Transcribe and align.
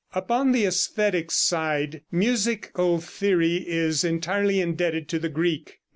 Upon 0.15 0.51
the 0.51 0.63
æsthetic 0.63 1.29
side 1.29 2.01
musical 2.11 2.99
theory 2.99 3.57
is 3.57 4.03
entirely 4.03 4.59
indebted 4.59 5.07
to 5.09 5.19
the 5.19 5.29
Greek. 5.29 5.77